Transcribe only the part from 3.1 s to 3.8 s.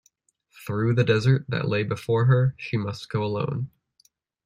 alone.